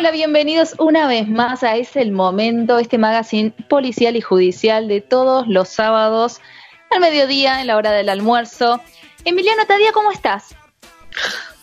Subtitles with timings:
[0.00, 5.02] Hola, bienvenidos una vez más a Es el Momento, este magazine policial y judicial de
[5.02, 6.40] todos los sábados
[6.88, 8.80] al mediodía, en la hora del almuerzo.
[9.26, 10.56] Emiliano Tadía, ¿cómo estás?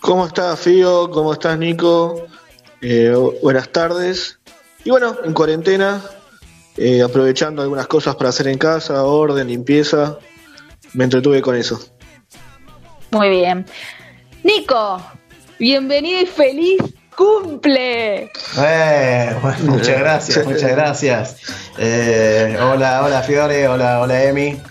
[0.01, 1.09] ¿Cómo estás, Fío?
[1.09, 2.27] ¿Cómo estás, Nico?
[2.79, 3.11] Eh,
[3.41, 4.37] buenas tardes.
[4.83, 5.99] Y bueno, en cuarentena,
[6.77, 10.19] eh, aprovechando algunas cosas para hacer en casa, orden, limpieza,
[10.93, 11.79] me entretuve con eso.
[13.09, 13.65] Muy bien.
[14.43, 15.01] Nico,
[15.57, 18.31] bienvenido y feliz cumple.
[18.59, 21.37] Eh, muchas gracias, muchas gracias.
[21.79, 24.61] Eh, hola, hola Fiore, hola, hola Emi.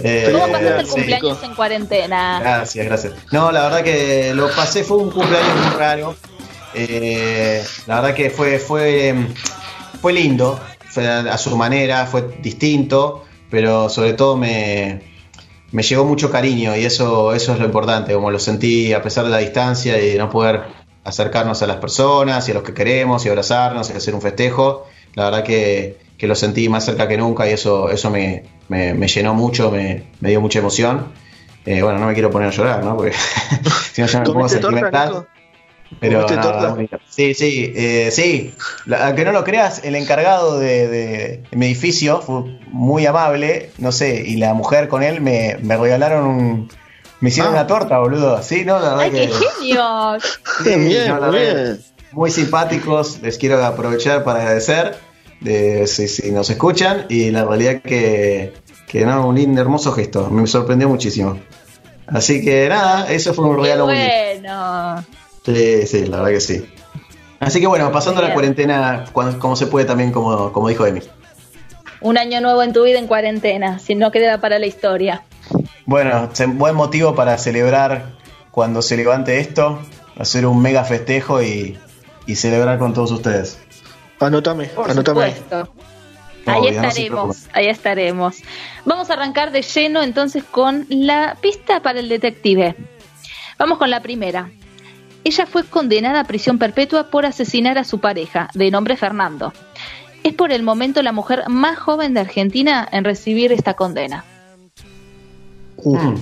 [0.00, 2.40] Eh, ¿Cómo pasaste el cumpleaños en cuarentena?
[2.40, 3.14] Gracias, gracias.
[3.32, 6.14] No, la verdad que lo pasé, fue un cumpleaños muy raro.
[7.86, 9.14] la verdad que fue, fue,
[10.00, 10.60] fue lindo,
[10.90, 15.00] fue a su manera, fue distinto, pero sobre todo me,
[15.72, 19.24] me llegó mucho cariño y eso, eso es lo importante, como lo sentí a pesar
[19.24, 23.24] de la distancia y no poder acercarnos a las personas y a los que queremos
[23.24, 24.86] y abrazarnos y hacer un festejo.
[25.14, 29.70] La verdad que, lo sentí más cerca que nunca y eso, eso me, llenó mucho,
[29.70, 31.12] me, dio mucha emoción.
[31.64, 32.96] Eh, bueno, no me quiero poner a llorar, ¿no?
[32.96, 33.12] Porque
[33.92, 35.26] si no ya me pongo sentimental.
[36.00, 36.26] Pero
[37.08, 38.54] sí, sí, eh, sí.
[39.00, 44.36] Aunque no lo creas, el encargado de, mi edificio fue muy amable, no sé, y
[44.36, 46.68] la mujer con él me, me regalaron un,
[47.20, 47.58] me hicieron ah.
[47.58, 48.42] una torta, boludo.
[48.42, 50.40] Sí, no, la verdad ¡Ay, qué genios!
[50.64, 51.80] bien, bien.
[52.12, 54.96] Muy simpáticos, les quiero aprovechar para agradecer
[55.40, 58.54] de, si, nos escuchan y la realidad que,
[58.86, 61.38] que no, un lindo, hermoso gesto, me sorprendió muchísimo.
[62.06, 65.04] Así que nada, eso fue un regalo muy bueno.
[65.44, 66.66] Sí, sí, la verdad que sí.
[67.40, 71.00] Así que bueno, pasando la cuarentena como se puede también, como, como dijo Emi.
[72.00, 75.24] Un año nuevo en tu vida en cuarentena, si no queda para la historia.
[75.88, 78.10] Bueno, buen motivo para celebrar
[78.50, 79.80] cuando se levante esto,
[80.18, 81.78] hacer un mega festejo y,
[82.34, 83.58] celebrar con todos ustedes.
[84.20, 85.72] Anótame, Por Supuesto.
[86.44, 88.36] Ahí estaremos, ahí estaremos.
[88.84, 92.76] Vamos a arrancar de lleno entonces con la pista para el detective.
[93.58, 94.50] Vamos con la primera.
[95.24, 99.54] Ella fue condenada a prisión perpetua por asesinar a su pareja, de nombre Fernando.
[100.22, 104.26] Es por el momento la mujer más joven de Argentina en recibir esta condena.
[105.84, 106.16] Mm.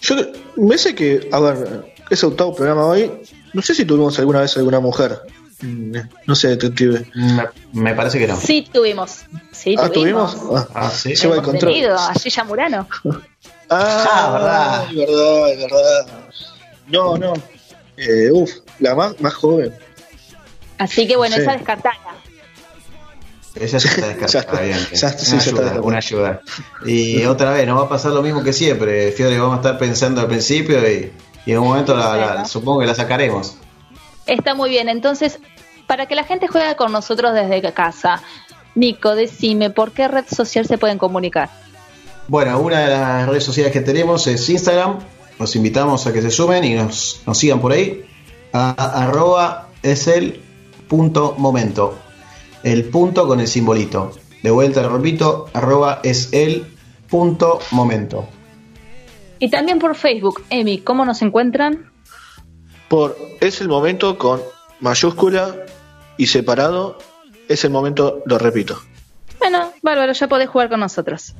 [0.00, 0.16] Yo
[0.56, 3.10] me sé que, a ver, ese octavo programa hoy,
[3.52, 5.20] no sé si tuvimos alguna vez alguna mujer.
[5.60, 7.06] Mm, no sé, detective.
[7.72, 8.36] Me, parece que no.
[8.36, 9.24] Sí, tuvimos.
[9.52, 10.36] Sí, ah, tuvimos.
[10.52, 11.14] Ah, ah sí.
[11.14, 11.72] Lleva el control.
[11.96, 12.88] a Gilla Murano.
[13.70, 14.90] ah, ah, verdad.
[14.90, 16.06] Es verdad, es verdad.
[16.88, 17.32] No, no.
[17.96, 19.72] Eh, uf, la más, más joven.
[20.78, 21.94] Así que bueno, esa descartada.
[23.54, 24.78] Esa se está descartada, bien.
[25.82, 26.40] una, ayuda,
[26.84, 29.12] Y otra vez, no va a pasar lo mismo que siempre.
[29.12, 31.12] Fiore, vamos a estar pensando al principio y,
[31.46, 33.56] en un momento la, supongo que la sacaremos.
[34.26, 34.88] Está muy bien.
[34.88, 35.38] Entonces,
[35.86, 38.22] para que la gente juegue con nosotros desde casa,
[38.74, 41.48] Nico, decime, ¿por qué red social se pueden comunicar?
[42.26, 44.98] Bueno, una de las redes sociales que tenemos es Instagram.
[45.38, 48.04] Los invitamos a que se sumen y nos, nos sigan por ahí.
[48.52, 50.40] arroba es el
[50.88, 51.98] punto momento
[52.64, 54.12] el punto con el simbolito.
[54.42, 56.66] De vuelta, lo repito, arroba es el
[57.08, 58.26] punto momento.
[59.38, 61.90] Y también por Facebook, Emi, ¿cómo nos encuentran?
[62.88, 64.40] Por es el momento con
[64.80, 65.54] mayúscula
[66.16, 66.98] y separado,
[67.48, 68.80] es el momento, lo repito.
[69.38, 71.34] Bueno, bárbaro, ya podés jugar con nosotros.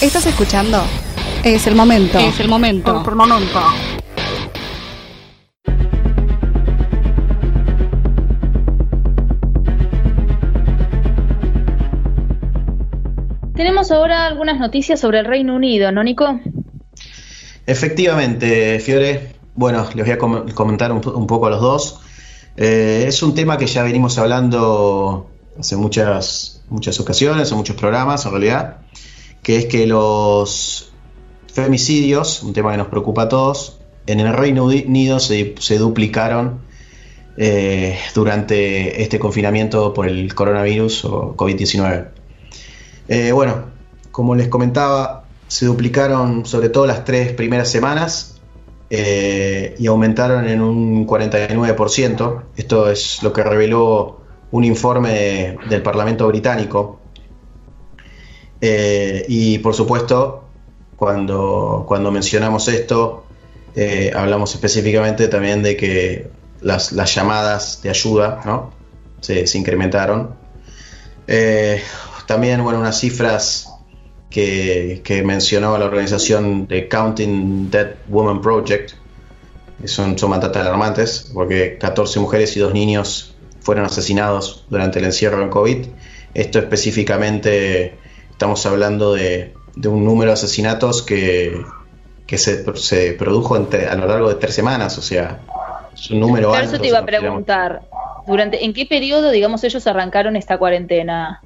[0.00, 0.82] ¿Estás escuchando?
[1.42, 2.18] Es el momento.
[2.18, 3.00] Es el momento.
[3.00, 3.97] Es el momento.
[13.58, 16.38] Tenemos ahora algunas noticias sobre el Reino Unido, ¿no, Nico?
[17.66, 19.32] Efectivamente, Fiore.
[19.56, 22.00] Bueno, les voy a comentar un, poco a los dos.
[22.56, 26.62] Eh, es un tema que ya venimos hablando hace muchas,
[27.00, 28.76] ocasiones, en muchos programas en realidad,
[29.42, 30.92] que es que los
[31.52, 36.60] femicidios, un tema que nos preocupa a todos, en el Reino Unido se, duplicaron
[37.36, 42.17] eh, durante este confinamiento por el coronavirus o COVID-19.
[43.08, 43.70] Eh, bueno,
[44.10, 48.38] como les comentaba, se duplicaron sobre todo las tres primeras semanas
[48.90, 52.42] eh, y aumentaron en un 49%.
[52.56, 54.20] Esto es lo que reveló
[54.50, 57.00] un informe del Parlamento británico.
[58.60, 60.44] Eh, y por supuesto,
[60.96, 63.24] cuando, cuando mencionamos esto,
[64.14, 66.30] hablamos específicamente también de que
[66.62, 68.72] las, llamadas de ayuda ¿no?
[69.20, 70.34] se, se incrementaron.
[72.28, 73.72] También, bueno, unas cifras
[74.28, 78.92] que, mencionaba la organización de Counting Dead Woman Project,
[79.86, 85.42] son, son bastante alarmantes, porque 14 mujeres y dos niños fueron asesinados durante el encierro
[85.42, 85.86] en COVID.
[86.34, 87.96] Esto específicamente,
[88.30, 89.54] estamos hablando de,
[89.86, 91.64] un número de asesinatos que,
[92.26, 95.40] se, produjo a lo largo de tres semanas, o sea,
[95.94, 96.74] es un número alto.
[96.74, 97.88] eso te iba a preguntar,
[98.26, 101.40] durante ¿en qué periodo, digamos, ellos arrancaron esta cuarentena?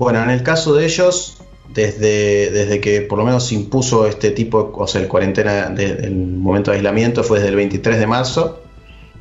[0.00, 1.36] Bueno, en el caso de ellos,
[1.68, 6.16] desde, desde que por lo menos se impuso este tipo, o sea, el cuarentena, del
[6.16, 8.62] momento de aislamiento fue desde el 23 de marzo,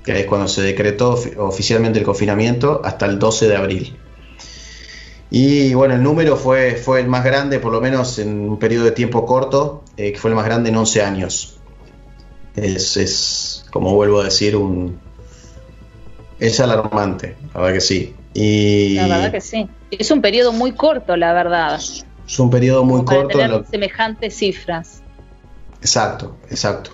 [0.05, 3.97] que es cuando se decretó oficialmente el confinamiento, hasta el 12 de abril.
[5.29, 8.85] Y bueno, el número fue, fue el más grande, por lo menos en un periodo
[8.85, 11.59] de tiempo corto, eh, que fue el más grande en 11 años.
[12.55, 14.97] Es, es, como vuelvo a decir, un,
[16.39, 18.15] es alarmante, la verdad que sí.
[18.33, 18.95] Y...
[18.95, 19.67] La verdad que sí.
[19.91, 21.75] Es un periodo muy corto, la verdad.
[21.75, 23.37] Es un periodo muy corto.
[23.37, 25.01] Tener semejantes cifras.
[25.81, 26.91] Exacto, exacto.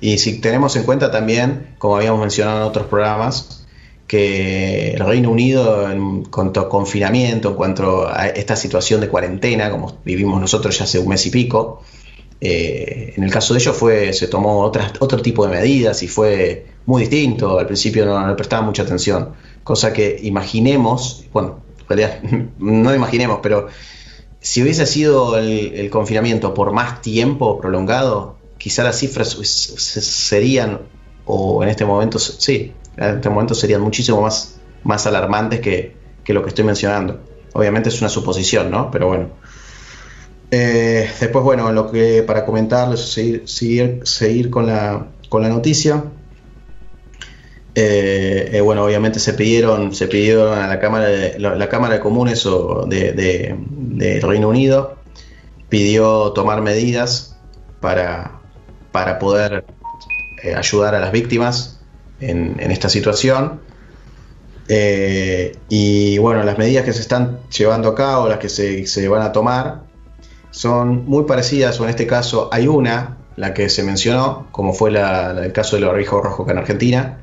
[0.00, 3.64] Y si tenemos en cuenta también, como habíamos mencionado en otros programas,
[4.08, 9.70] que el Reino Unido en cuanto a confinamiento, en cuanto a esta situación de cuarentena,
[9.70, 11.82] como vivimos nosotros ya hace un mes y pico,
[12.44, 16.08] eh, en el caso de ellos fue, se tomó otras, otro tipo de medidas y
[16.08, 17.58] fue muy distinto.
[17.58, 19.32] Al principio no, le prestaba mucha atención.
[19.64, 22.22] Cosa que imaginemos, bueno, en realidad
[22.58, 23.68] no imaginemos, pero
[24.42, 30.80] si hubiese sido el, confinamiento por más tiempo prolongado, quizá las cifras serían,
[31.24, 35.94] o en este momento, sí, en este momento serían muchísimo más, más alarmantes que,
[36.26, 37.20] lo que estoy mencionando.
[37.52, 38.90] Obviamente es una suposición, ¿no?
[38.90, 39.28] Pero bueno.
[40.50, 46.04] Eh, después, bueno, lo que para comentarles, seguir, seguir, seguir con, la, con la noticia.
[47.74, 52.44] Eh, eh, bueno, obviamente se pidieron, se a la Cámara de, la, Cámara de Comunes
[52.44, 54.96] o de, Reino Unido
[55.70, 57.38] pidió tomar medidas
[57.80, 58.40] para,
[58.90, 59.64] para poder
[60.42, 61.80] eh, ayudar a las víctimas
[62.20, 63.60] en, esta situación.
[64.68, 69.32] y bueno, las medidas que se están llevando a cabo, las que se, van a
[69.32, 69.84] tomar,
[70.50, 74.90] son muy parecidas, o en este caso hay una, la que se mencionó, como fue
[74.90, 77.18] el caso del barbijo rojo acá en Argentina,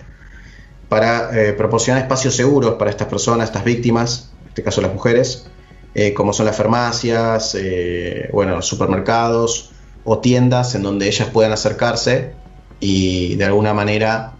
[0.89, 5.47] para eh, proporcionar espacios seguros para estas personas, estas víctimas, en este caso las mujeres,
[5.93, 9.71] eh, como son las farmacias, eh, bueno, supermercados
[10.03, 12.33] o tiendas en donde ellas puedan acercarse
[12.79, 14.33] y de alguna manera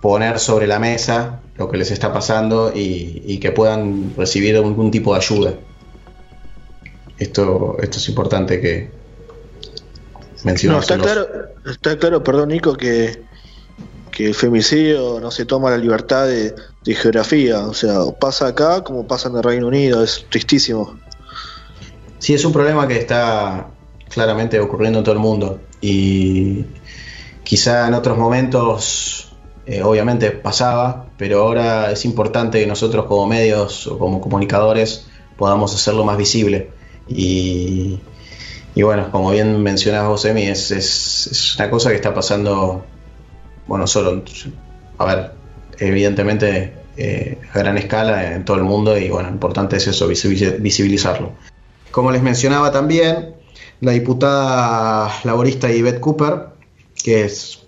[0.00, 5.12] poner sobre la mesa lo que les está pasando y, que puedan recibir algún tipo
[5.12, 5.54] de ayuda.
[7.18, 8.90] Esto, esto es importante que
[10.42, 10.88] mencionemos.
[10.88, 11.28] No, está claro,
[11.66, 13.29] está claro, perdón Nico, que
[14.10, 16.54] que el femicidio no se toma la libertad de,
[16.94, 20.98] geografía, o sea, pasa acá como pasa en el Reino Unido, es tristísimo.
[22.18, 23.68] Sí, es un problema que está
[24.08, 25.60] claramente ocurriendo en todo el mundo.
[25.80, 26.64] Y
[27.44, 29.32] quizá en otros momentos
[29.66, 35.74] eh, obviamente pasaba, pero ahora es importante que nosotros como medios o como comunicadores podamos
[35.74, 36.70] hacerlo más visible.
[37.08, 38.00] Y,
[38.76, 42.84] bueno, como bien mencionabas vos, Emi, es, es una cosa que está pasando
[43.66, 44.22] bueno, solo,
[44.98, 45.32] a ver,
[45.78, 51.32] evidentemente eh, a gran escala en todo el mundo y bueno, importante es eso, visibilizarlo.
[51.90, 53.34] Como les mencionaba también,
[53.80, 56.46] la diputada laborista Yvette Cooper,
[57.02, 57.62] que es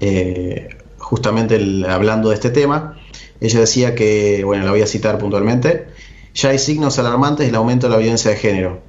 [0.00, 0.68] eh,
[0.98, 1.56] justamente
[1.88, 2.98] hablando de este tema,
[3.40, 5.86] ella decía que, bueno, la voy a citar puntualmente,
[6.34, 8.80] ya hay signos alarmantes del aumento de la violencia de género.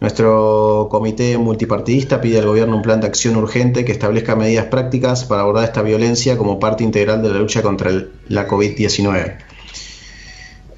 [0.00, 5.24] Nuestro comité multipartidista pide al gobierno un plan de acción urgente que establezca medidas prácticas
[5.24, 7.90] para abordar esta violencia como parte integral de la lucha contra
[8.28, 9.36] la COVID-19.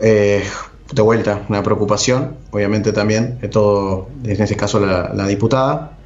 [0.00, 0.44] Eh,
[0.92, 5.98] de vuelta, una preocupación, obviamente también, de todo, en este caso la, diputada,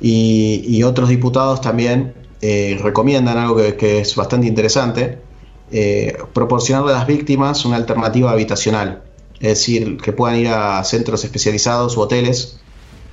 [0.00, 5.18] y, otros diputados también eh, recomiendan algo que, es bastante interesante,
[5.72, 9.02] eh, proporcionarle a las víctimas una alternativa habitacional
[9.40, 12.60] es decir, que puedan ir a centros especializados o hoteles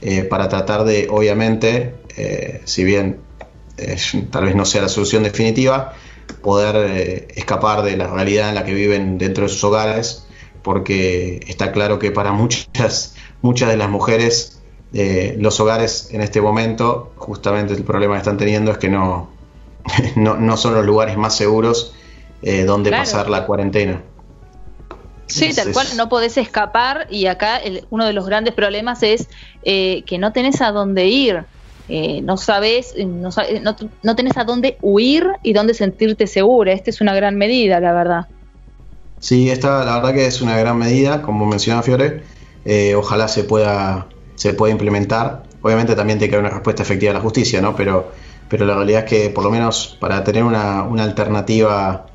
[0.01, 3.22] eh, para tratar de, obviamente, eh, si bien
[3.77, 3.98] eh,
[4.29, 5.93] tal vez no sea la solución definitiva,
[6.41, 10.27] poder escapar de la realidad en la que viven dentro de sus hogares,
[10.62, 14.53] porque está claro que para muchas, muchas de las mujeres
[15.38, 19.29] los hogares en este momento, justamente el problema que están teniendo es que no,
[20.15, 21.93] no, son los lugares más seguros
[22.65, 24.01] donde pasar la cuarentena.
[25.27, 29.27] Sí, tal cual, no podés escapar y acá uno de los grandes problemas es
[29.63, 31.43] eh, que no tenés a dónde ir,
[31.89, 33.29] eh, no sabes, no,
[34.03, 36.74] no, tenés a dónde huir y dónde sentirte segura.
[36.74, 38.27] Esta es una gran medida, la verdad.
[39.19, 42.24] Sí, esta la verdad que es una gran medida, como mencionaba Fiore.
[42.65, 45.43] Eh, ojalá se pueda, se pueda implementar.
[45.62, 47.75] Obviamente también tiene que haber una respuesta efectiva a la justicia, ¿no?
[47.75, 48.12] Pero
[48.50, 52.05] pero la realidad es que por lo menos para tener una, alternativa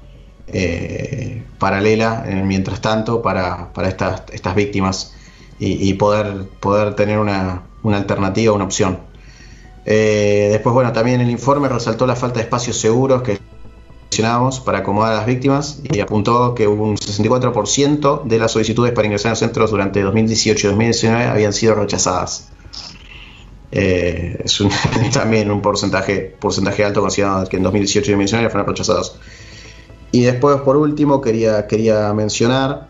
[0.52, 5.14] eh, paralela en el mientras tanto para, estas, estas víctimas
[5.58, 8.98] y, poder, poder tener una, alternativa, una opción.
[9.84, 13.38] Eh, después, bueno, también el informe resaltó la falta de espacios seguros que
[14.10, 19.06] mencionábamos para acomodar a las víctimas y apuntó que un 64% de las solicitudes para
[19.06, 22.48] ingresar en centros durante 2018 y 2019 habían sido rechazadas.
[23.70, 24.62] Eh, es
[25.12, 29.18] también un porcentaje, porcentaje alto considerado que en 2018 y 2019 fueron rechazados.
[30.12, 32.88] Y después, por último, quería, quería mencionar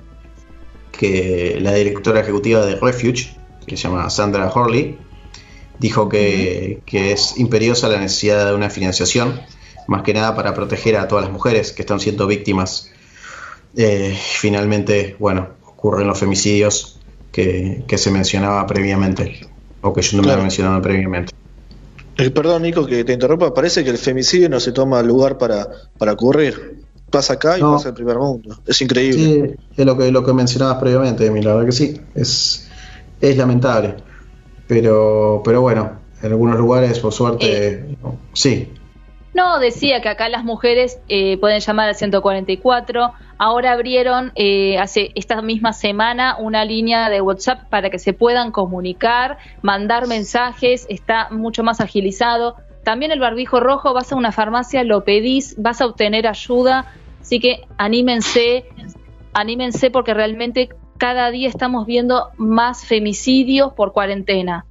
[0.90, 3.36] que la directora ejecutiva de Refuge,
[3.66, 4.98] que se llama Sandra Horley,
[5.78, 9.40] dijo que, que es imperiosa la necesidad de una financiación,
[9.86, 12.90] más que nada para proteger a todas las mujeres que están siendo víctimas.
[13.76, 17.00] Eh, finalmente, bueno, ocurren los femicidios
[17.30, 19.48] que, que se mencionaba previamente
[19.80, 21.32] o que yo no me había mencionado previamente.
[22.16, 23.54] Eh, perdón, Nico, que te interrumpa.
[23.54, 25.66] Parece que el femicidio no se toma lugar para,
[25.98, 26.81] para ocurrir.
[27.12, 28.56] Pasa acá y pasa en el primer mundo.
[28.66, 29.56] Es increíble.
[29.56, 32.00] Sí, es lo que, lo que mencionabas previamente, la verdad que sí.
[32.14, 32.68] Es,
[33.20, 33.96] es lamentable.
[34.66, 37.96] Pero, pero bueno, en algunos lugares, por suerte, eh,
[38.32, 38.72] sí.
[39.34, 43.12] No, decía que acá las mujeres eh, pueden llamar al 144.
[43.38, 48.52] Ahora abrieron eh, hace esta misma semana una línea de WhatsApp para que se puedan
[48.52, 52.56] comunicar, mandar mensajes, está mucho más agilizado.
[52.84, 56.92] También el barbijo rojo, vas a una farmacia, lo pedís, vas a obtener ayuda.
[57.22, 58.66] Así que anímense,
[59.32, 64.66] anímense porque realmente cada día estamos viendo más femicidios por cuarentena.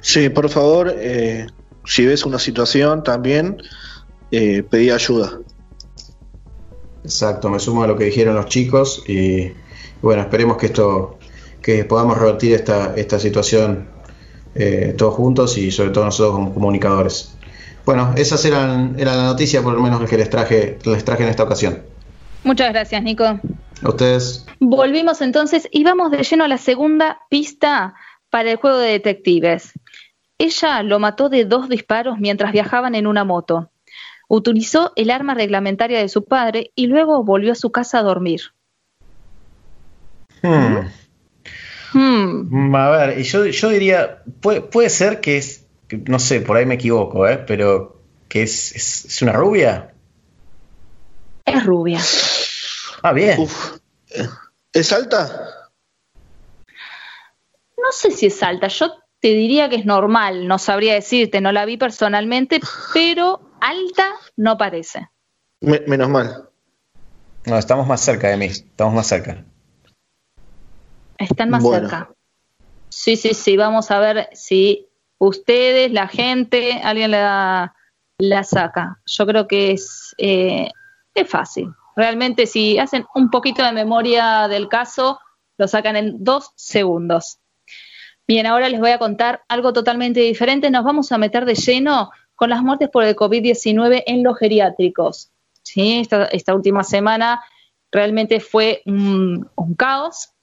[0.00, 1.46] Sí, por favor, eh,
[1.84, 3.62] si ves una situación también,
[4.30, 5.40] eh, pedí ayuda.
[7.04, 9.52] Exacto, me sumo a lo que dijeron los chicos y
[10.02, 11.18] bueno, esperemos que esto,
[11.62, 13.88] que podamos revertir esta, esta situación
[14.54, 17.37] eh, todos juntos y sobre todo nosotros como comunicadores.
[17.88, 21.30] Bueno, esas eran, era la noticia por lo menos que les traje, les traje en
[21.30, 21.84] esta ocasión.
[22.44, 23.24] Muchas gracias, Nico.
[23.24, 24.44] A ustedes.
[24.60, 27.94] Volvimos entonces y vamos de lleno a la segunda pista
[28.28, 29.72] para el juego de detectives.
[30.36, 33.70] Ella lo mató de dos disparos mientras viajaban en una moto.
[34.28, 38.42] Utilizó el arma reglamentaria de su padre y luego volvió a su casa a dormir.
[40.42, 40.88] Hmm.
[41.94, 42.74] Hmm.
[42.74, 47.26] A ver, yo, yo diría, puede, ser que es, no sé, por ahí me equivoco,
[47.26, 47.38] ¿eh?
[47.38, 48.74] pero que es,
[49.06, 49.94] es, una rubia.
[51.44, 52.00] Es rubia.
[53.02, 53.48] Ah, bien.
[54.72, 55.70] ¿Es alta?
[57.76, 58.68] No sé si es alta.
[58.68, 62.60] Yo te diría que es normal, no sabría decirte, no la vi personalmente,
[62.92, 65.08] pero alta no parece.
[65.60, 66.48] menos mal.
[67.46, 69.44] No, estamos más cerca de mí, estamos más cerca.
[71.16, 72.10] Están más cerca.
[72.90, 74.87] Sí, sí, sí, vamos a ver si
[75.18, 77.74] ustedes, la gente, alguien la,
[78.18, 79.00] la saca.
[79.06, 80.70] Yo creo que es, eh,
[81.14, 81.68] es fácil.
[81.96, 85.18] Realmente si hacen un poquito de memoria del caso,
[85.56, 87.40] lo sacan en dos segundos.
[88.26, 90.70] Bien, ahora les voy a contar algo totalmente diferente.
[90.70, 95.32] Nos vamos a meter de lleno con las muertes por el COVID-19 en los geriátricos.
[95.62, 96.06] ¿Sí?
[96.30, 97.42] Esta, última semana
[97.90, 100.34] realmente fue un, caos,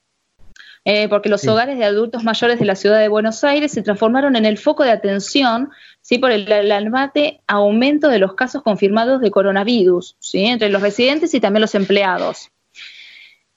[0.88, 4.36] eh, porque los hogares de adultos mayores de la ciudad de Buenos Aires se transformaron
[4.36, 6.18] en el foco de atención ¿sí?
[6.18, 10.44] por el, alarmante aumento de los casos confirmados de coronavirus ¿sí?
[10.44, 12.52] entre los residentes y también los empleados.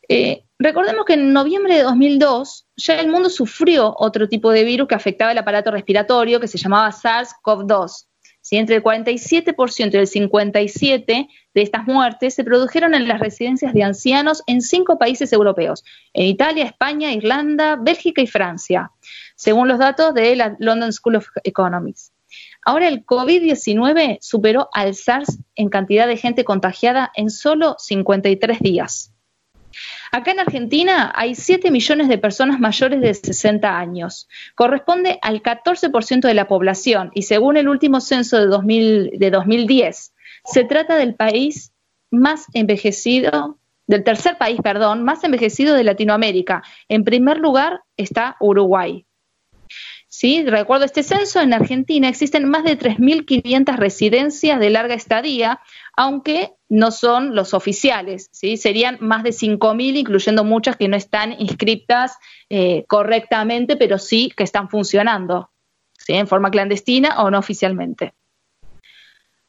[0.08, 4.88] Eh, recordemos que en noviembre de 2002 ya el mundo sufrió otro tipo de virus
[4.88, 8.08] que afectaba el aparato respiratorio que se llamaba SARS-CoV-2.
[8.58, 13.84] Entre el 47% y el 57% de estas muertes se produjeron en las residencias de
[13.84, 18.92] ancianos en cinco países europeos, en Italia, España, Irlanda, Bélgica y Francia,
[19.36, 22.12] según los datos de la London School of Economics.
[22.64, 29.14] Ahora el COVID-19 superó al SARS en cantidad de gente contagiada en solo 53 días.
[30.12, 34.28] Acá en Argentina hay 7 millones de personas mayores de 60 años.
[34.56, 38.48] Corresponde al 14% de la población y según el último censo de,
[39.32, 40.14] 2010,
[40.46, 41.74] se trata del país
[42.12, 43.58] más envejecido,
[43.88, 46.64] del tercer país, perdón, más envejecido de Latinoamérica.
[46.88, 49.06] En primer lugar está Uruguay.
[50.12, 50.44] ¿Sí?
[50.44, 55.62] Recuerdo este censo, en Argentina existen más de 3.500 residencias de larga estadía,
[55.96, 62.18] aunque no son los oficiales, serían más de 5.000, incluyendo muchas que no están inscritas
[62.50, 65.52] eh, correctamente, pero sí que están funcionando,
[65.94, 66.14] ¿sí?
[66.14, 68.16] en forma clandestina o no oficialmente.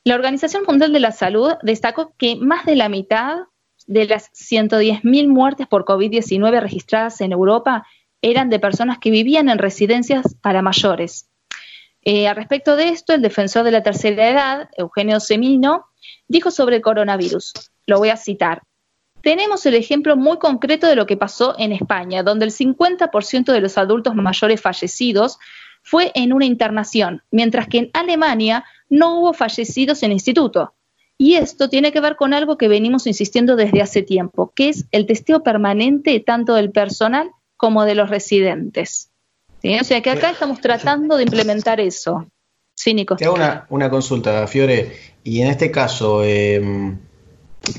[0.05, 3.39] La Organización Mundial de la Salud destacó que más de la mitad
[3.87, 7.87] de las 110.000 muertes por COVID-19 registradas en Europa
[8.23, 11.29] eran de personas que vivían en residencias para mayores.
[12.03, 15.87] Eh, respecto de esto, el defensor de la tercera edad, Eugenio Semino,
[16.29, 17.53] dijo sobre el coronavirus,
[17.87, 18.63] lo voy a citar,
[19.23, 23.61] tenemos el ejemplo muy concreto de lo que pasó en España, donde el 50% de
[23.61, 25.39] los adultos mayores fallecidos
[25.83, 30.75] fue en una internación, mientras que en Alemania no hubo fallecidos en instituto.
[31.19, 34.87] Y esto tiene que ver con algo que venimos insistiendo desde hace tiempo, que es
[34.91, 39.11] el testeo permanente tanto del personal como de los residentes.
[39.63, 42.27] O sea que acá estamos tratando de implementar eso.
[42.75, 43.17] Sí, Nico.
[43.17, 43.37] Te hago
[43.69, 44.97] una, consulta, Fiore.
[45.23, 46.99] Y en este caso, em,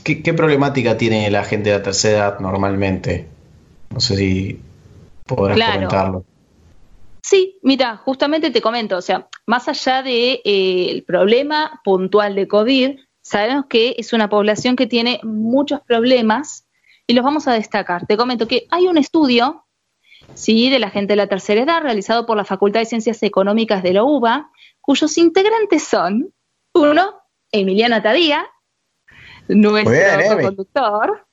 [0.04, 3.28] ¿qué, problemática tiene la gente de la tercera edad normalmente?
[3.90, 4.60] No sé si
[5.26, 6.26] podrás comentarlo.
[7.24, 12.48] Sí, mira, justamente te comento, o sea, más allá del de, eh, problema puntual de
[12.48, 16.68] COVID, sabemos que es una población que tiene muchos problemas
[17.08, 18.06] y los vamos a destacar.
[18.06, 19.66] Te comento que hay un estudio
[20.34, 20.70] ¿sí?
[20.70, 23.94] de la gente de la tercera edad realizado por la Facultad de Ciencias Económicas de
[23.94, 26.34] la UBA, cuyos integrantes son,
[26.74, 27.22] uno,
[27.52, 28.46] Emiliano Tadía,
[29.48, 31.26] nuestro conductor.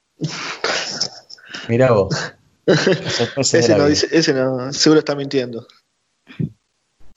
[1.68, 2.34] Mira vos.
[2.66, 5.66] ese, no, ese no, seguro está mintiendo.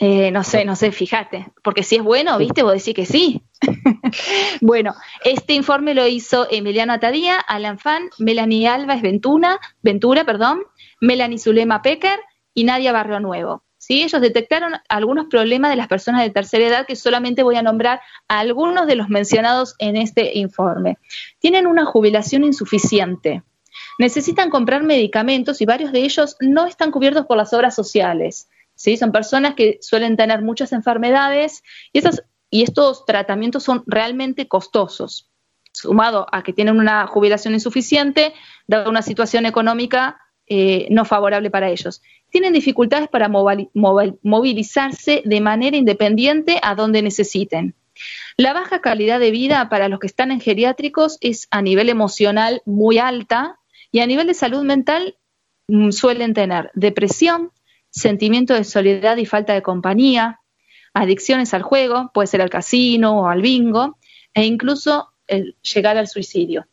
[0.04, 3.44] Eh, no sé, no sé, fíjate, porque si es bueno, viste, vos decís que sí.
[4.62, 10.64] bueno, este informe lo hizo Emiliano Atadía, Alan Fan, Melanie Alves Ventura, Ventura, perdón,
[11.02, 12.20] Melanie Zulema Pecker
[12.54, 13.64] y Nadia Barrio Nuevo.
[13.78, 14.04] ¿Sí?
[14.04, 18.00] Ellos detectaron algunos problemas de las personas de tercera edad que solamente voy a nombrar
[18.28, 21.00] a algunos de los mencionados en este informe.
[21.40, 23.42] Tienen una jubilación insuficiente,
[23.98, 28.50] necesitan comprar medicamentos y varios de ellos no están cubiertos por las obras sociales.
[28.76, 28.98] ¿sí?
[28.98, 32.02] Son personas que suelen tener muchas enfermedades y,
[32.52, 35.32] y estos tratamientos son realmente costosos.
[35.74, 38.36] Sumado a que tienen una jubilación insuficiente,
[38.68, 42.02] dada una situación económica eh, no favorable para ellos.
[42.30, 47.76] Tienen dificultades para movilizarse de manera independiente a donde necesiten.
[48.38, 52.62] La baja calidad de vida para los que están en geriátricos es a nivel emocional
[52.66, 53.60] muy alta
[53.92, 55.18] y a nivel de salud mental
[55.68, 57.52] mm, suelen tener depresión,
[57.90, 60.40] sentimiento de soledad y falta de compañía,
[60.94, 63.98] adicciones al juego, puede ser al casino o al bingo,
[64.34, 65.10] e incluso
[65.62, 66.68] llegar al suicidio.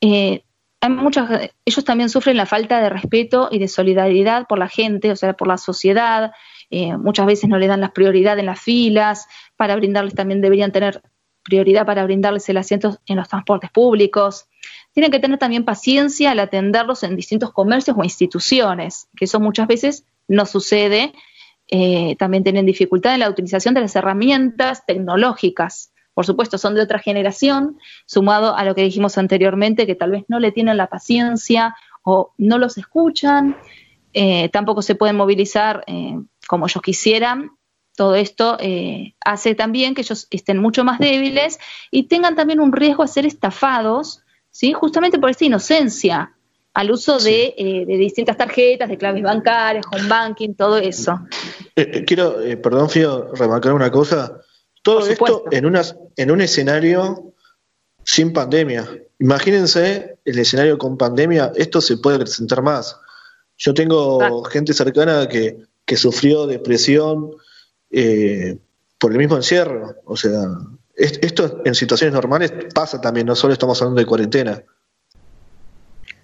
[0.00, 0.44] Eh,
[0.84, 5.10] hay muchas, ellos también sufren la falta de respeto y de solidaridad por la gente,
[5.10, 6.32] o sea, por la sociedad.
[6.68, 10.72] Eh, muchas veces no le dan la prioridad en las filas, para brindarles también deberían
[10.72, 11.00] tener
[11.42, 14.46] prioridad para brindarles el asiento en los transportes públicos.
[14.92, 19.66] Tienen que tener también paciencia al atenderlos en distintos comercios o instituciones, que eso muchas
[19.66, 21.14] veces no sucede.
[21.68, 25.93] Eh, también tienen dificultad en la utilización de las herramientas tecnológicas.
[26.14, 30.24] Por supuesto, son de otra generación, sumado a lo que dijimos anteriormente, que tal vez
[30.28, 33.56] no le tienen la paciencia o no los escuchan,
[34.12, 37.50] eh, tampoco se pueden movilizar eh, como ellos quisieran.
[37.96, 38.58] Todo esto
[39.24, 41.60] hace también que ellos estén mucho más débiles
[41.92, 44.24] y tengan también un riesgo a ser estafados
[44.54, 44.72] ¿sí?
[44.72, 46.32] justamente por esta inocencia
[46.72, 51.20] al uso de, eh, de, distintas tarjetas, de claves bancarias, home banking, todo eso.
[51.76, 54.40] Eh, eh, quiero, perdón, Fío, remarcar una cosa.
[54.84, 55.82] Todo esto en, una,
[56.16, 57.32] en un escenario
[58.04, 58.86] sin pandemia.
[59.18, 63.00] Imagínense el escenario con pandemia, esto se puede presentar más.
[63.56, 67.30] Yo tengo gente cercana que, que sufrió depresión
[68.98, 69.94] por el mismo encierro.
[70.04, 70.48] O sea,
[70.94, 74.62] esto en situaciones normales pasa también, no solo estamos hablando de cuarentena.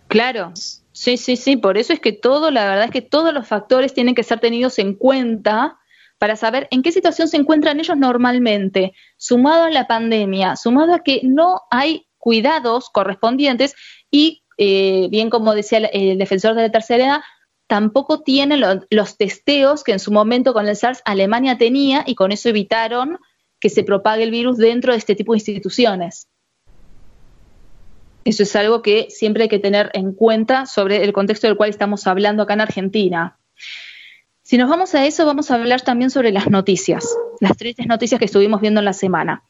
[0.08, 0.52] Claro,
[0.92, 3.94] sí, sí, sí, por eso es que todo, la verdad es que todos los factores
[3.94, 5.79] tienen que ser tenidos en cuenta
[6.20, 11.02] para saber en qué situación se encuentran ellos normalmente, sumado a la pandemia, sumado a
[11.02, 13.74] que no hay cuidados correspondientes
[14.10, 17.20] y, eh, bien como decía el, defensor de la tercera edad,
[17.66, 22.32] tampoco tienen los testeos que en su momento con el SARS Alemania tenía y con
[22.32, 23.18] eso evitaron
[23.58, 26.28] que se propague el virus dentro de este tipo de instituciones.
[28.26, 31.70] Eso es algo que siempre hay que tener en cuenta sobre el contexto del cual
[31.70, 33.38] estamos hablando acá en Argentina.
[34.50, 38.18] Si nos vamos a eso, vamos a hablar también sobre las noticias, las tristes noticias
[38.18, 39.44] que estuvimos viendo en la semana.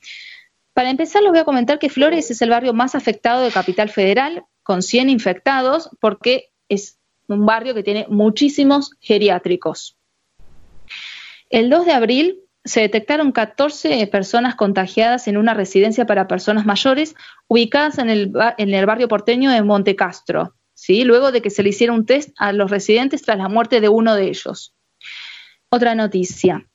[0.74, 3.88] Para empezar, les voy a comentar que Flores es el barrio más afectado de Capital
[3.88, 9.96] Federal, con 100 infectados, porque es un barrio que tiene muchísimos geriátricos.
[11.48, 17.14] El 2 de abril se detectaron 14 personas contagiadas en una residencia para personas mayores
[17.48, 21.04] ubicadas en el, en el barrio porteño de Monte Castro, ¿sí?
[21.04, 23.88] luego de que se le hiciera un test a los residentes tras la muerte de
[23.88, 24.74] uno de ellos.
[25.70, 26.66] Otra noticia.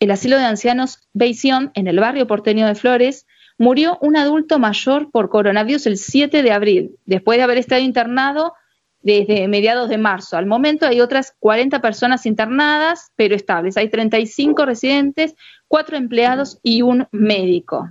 [0.00, 5.10] El asilo de ancianos Beisón, en el barrio porteño de Flores, murió un adulto mayor
[5.10, 8.52] por coronavirus el 7 de abril, después de haber estado internado
[9.00, 10.36] desde mediados de marzo.
[10.36, 13.78] Al momento hay otras 40 personas internadas, pero estables.
[13.78, 15.34] Hay 35 residentes,
[15.68, 17.90] 4 empleados y un médico.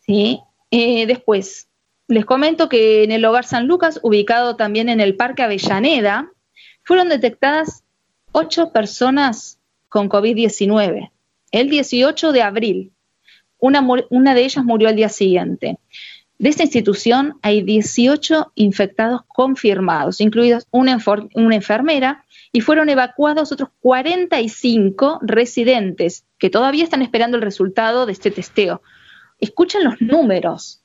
[0.00, 0.40] ¿Sí?
[0.70, 1.68] Eh, después,
[2.06, 6.30] les comento que en el Hogar San Lucas, ubicado también en el Parque Avellaneda,
[6.84, 7.84] fueron detectadas
[8.32, 11.10] 8 personas con COVID-19
[11.50, 12.92] el 18 de abril.
[13.58, 15.78] Una, una de ellas murió al día siguiente.
[16.38, 20.98] De esta institución hay 18 infectados confirmados, incluidos una,
[21.34, 28.12] una, enfermera, y fueron evacuados otros 45 residentes que todavía están esperando el resultado de
[28.12, 28.80] este testeo.
[29.38, 30.82] Escuchen los números,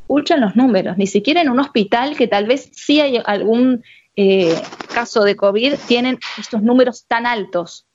[0.00, 3.84] escuchen los números, ni siquiera en un hospital que tal vez sí hay algún
[4.16, 4.60] eh,
[4.92, 7.86] caso de COVID tienen estos números tan altos.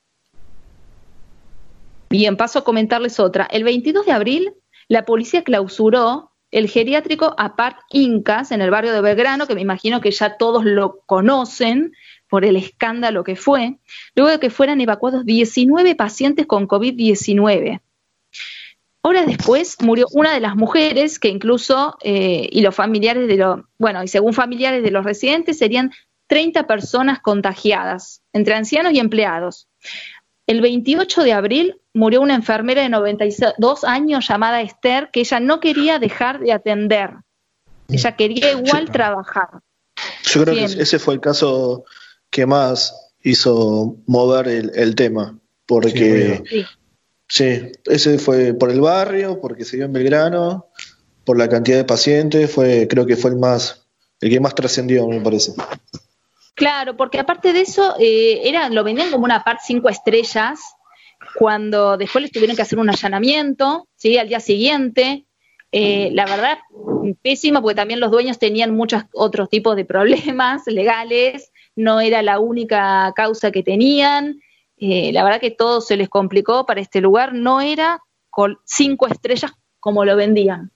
[2.10, 3.45] Bien, paso a comentarles otra.
[3.51, 4.54] El 22 de abril,
[4.88, 9.99] la policía clausuró el geriátrico Apart Incas en el barrio de Belgrano, que me imagino
[9.99, 11.91] que ya todos lo conocen
[12.30, 13.78] por el escándalo que fue,
[14.15, 17.82] luego de que fueran evacuados 19 pacientes con COVID-19.
[19.08, 23.60] Horas después murió una de las mujeres que incluso, eh, y los familiares de los,
[23.78, 25.91] bueno, y según familiares de los residentes, serían
[26.26, 29.68] 30 personas contagiadas, entre ancianos y empleados.
[30.48, 35.60] El 28 de abril murió una enfermera de 92 años llamada Esther, que ella no
[35.60, 37.12] quería dejar de atender.
[37.88, 39.50] Ella quería igual trabajar.
[40.24, 41.84] Yo creo que ese fue el caso
[42.32, 45.38] que más hizo mover el, tema,
[45.68, 46.65] porque sí,
[47.27, 50.67] ese fue por el barrio, porque se dio en Belgrano,
[51.23, 53.85] por la cantidad de pacientes, fue creo que fue el más
[54.21, 55.53] el que más trascendió, me parece.
[56.55, 60.59] Claro, porque aparte de eso, eh, era, lo vendían como una parte cinco estrellas,
[61.38, 64.17] cuando después les tuvieron que hacer un allanamiento, ¿sí?
[64.17, 65.25] Al día siguiente.
[65.71, 66.57] Eh, la verdad,
[67.21, 72.39] pésimo, porque también los dueños tenían muchos otros tipos de problemas legales, no era la
[72.39, 74.39] única causa que tenían.
[74.77, 79.07] Eh, la verdad que todo se les complicó para este lugar, no era con cinco
[79.07, 80.71] estrellas como lo vendían.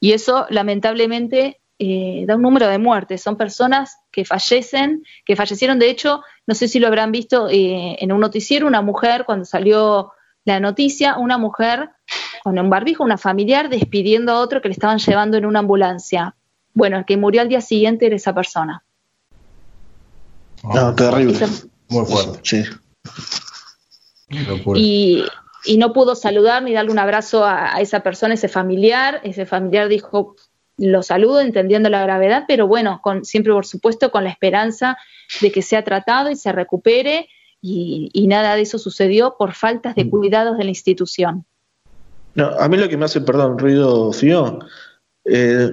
[0.00, 3.22] Y eso, lamentablemente, eh, da un número de muertes.
[3.22, 5.78] Son personas que fallecen, que fallecieron.
[5.78, 9.44] De hecho, no sé si lo habrán visto eh, en un noticiero, una mujer, cuando
[9.44, 10.12] salió
[10.44, 11.90] la noticia, una mujer
[12.42, 16.34] con un barbijo, una familiar, despidiendo a otro que le estaban llevando en una ambulancia.
[16.72, 18.82] Bueno, el que murió al día siguiente era esa persona.
[20.62, 21.46] No, terrible.
[21.88, 22.64] Muy fuerte, sí.
[24.76, 25.24] Y,
[25.64, 29.20] y, no pudo saludar ni darle un abrazo a, a, esa persona, ese familiar.
[29.24, 30.36] Ese familiar dijo,
[30.80, 34.96] lo saludo entendiendo la gravedad, pero bueno, con, siempre por supuesto con la esperanza
[35.40, 37.28] de que sea tratado y se recupere
[37.60, 40.10] y, nada de eso sucedió por faltas de mm.
[40.10, 41.44] cuidados de la institución.
[42.34, 44.60] No, a mí lo que me hace, perdón, ruido fío,
[45.24, 45.70] eh,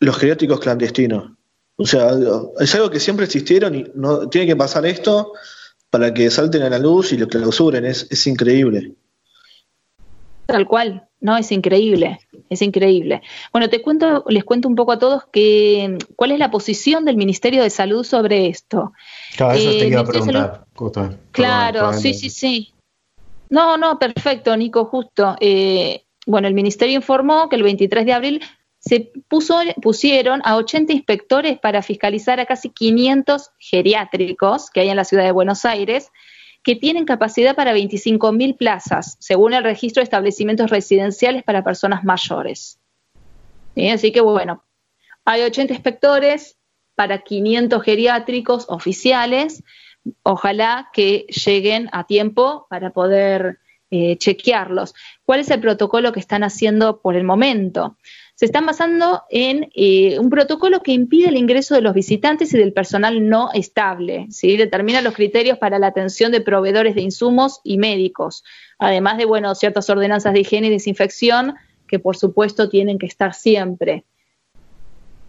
[0.00, 1.30] los geriátricos clandestinos.
[1.76, 2.10] O sea,
[2.60, 5.32] es algo que siempre existieron y no tiene que pasar esto
[5.92, 8.94] para que salten a la luz y lo clausuren, es, es increíble.
[10.46, 13.20] Tal cual, no, es increíble, es increíble.
[13.52, 17.18] Bueno, te cuento, les cuento un poco a todos que cuál es la posición del
[17.18, 18.94] Ministerio de Salud sobre esto.
[19.36, 20.64] Claro, eso te iba a preguntar.
[21.30, 22.72] claro, sí, sí, sí.
[23.50, 25.36] No, no, perfecto, Nico, justo.
[25.40, 28.42] Eh, bueno, el Ministerio informó que el 23 de abril
[28.84, 34.96] se puso, pusieron a 80 inspectores para fiscalizar a casi 500 geriátricos que hay en
[34.96, 36.10] la ciudad de Buenos Aires
[36.64, 42.80] que tienen capacidad para 25.000 plazas, según el registro de establecimientos residenciales para personas mayores.
[43.92, 44.64] Así que bueno,
[45.24, 46.58] hay 80 inspectores
[46.96, 49.62] para 500 geriátricos oficiales.
[50.24, 54.94] Ojalá que lleguen a tiempo para poder eh, chequearlos.
[55.24, 57.96] ¿Cuál es el protocolo que están haciendo por el momento?
[58.42, 62.58] Se están basando en eh, un protocolo que impide el ingreso de los visitantes y
[62.58, 64.26] del personal no estable.
[64.30, 64.56] ¿sí?
[64.56, 68.42] Determina los criterios para la atención de proveedores de insumos y médicos,
[68.80, 71.54] además de bueno, ciertas ordenanzas de higiene y desinfección
[71.86, 74.02] que por supuesto tienen que estar siempre.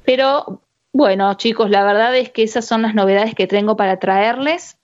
[0.03, 4.79] Pero bueno, chicos, la verdad es que esas son las novedades que tengo para traerles.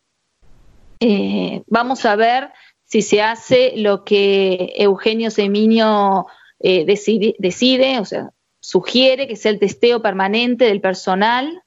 [1.00, 2.52] Eh, vamos a ver
[2.86, 6.28] si se hace lo que Eugenio Seminio
[6.60, 11.64] eh, decide, o sea, sugiere que sea el testeo permanente del personal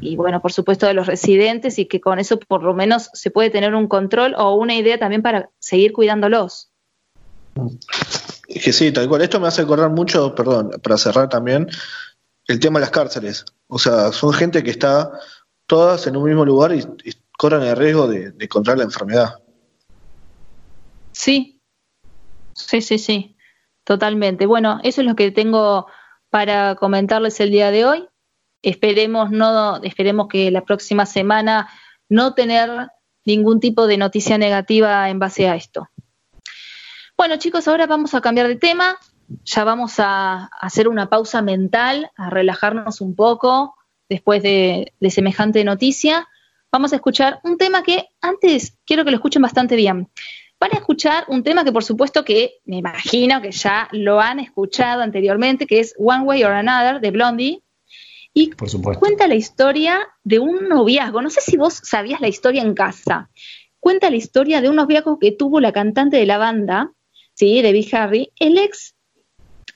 [0.00, 3.30] y bueno, por supuesto de los residentes y que con eso por lo menos se
[3.30, 6.70] puede tener un control o una idea también para seguir cuidándolos.
[8.48, 9.22] Que sí, tal cual.
[9.22, 11.68] Esto me hace acordar mucho, perdón, para cerrar también,
[12.46, 13.44] el tema de las cárceles.
[13.66, 15.10] O sea, son gente que está
[15.66, 16.84] todas en un mismo lugar y,
[17.38, 19.34] corren el riesgo de, de contraer la enfermedad.
[21.10, 21.60] Sí,
[22.52, 23.36] sí, sí, sí.
[23.84, 24.46] Totalmente.
[24.46, 25.86] Bueno, eso es lo que tengo
[26.30, 28.08] para comentarles el día de hoy.
[28.62, 31.68] esperemos no, esperemos que la próxima semana
[32.08, 32.70] no tener
[33.24, 35.88] ningún tipo de noticia negativa en base a esto.
[37.16, 38.96] Bueno, chicos, ahora vamos a cambiar de tema.
[39.44, 43.74] Ya vamos a hacer una pausa mental, a relajarnos un poco
[44.08, 46.28] después de, de semejante noticia.
[46.70, 50.08] Vamos a escuchar un tema que antes quiero que lo escuchen bastante bien.
[50.62, 54.38] Van a escuchar un tema que por supuesto que me imagino que ya lo han
[54.38, 57.62] escuchado anteriormente, que es One Way or Another de Blondie.
[58.32, 58.52] Y
[59.00, 61.20] cuenta la historia de un noviazgo.
[61.20, 63.28] No sé si vos sabías la historia en casa.
[63.80, 66.92] Cuenta la historia de un noviazgo que tuvo la cantante de la banda,
[67.34, 67.60] ¿sí?
[67.60, 68.30] de Harry.
[68.38, 68.94] El ex,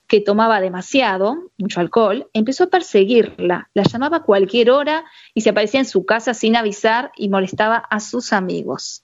[0.06, 3.70] que tomaba demasiado, mucho alcohol, empezó a perseguirla.
[3.74, 7.74] La llamaba a cualquier hora y se aparecía en su casa sin avisar y molestaba
[7.74, 9.02] a sus amigos.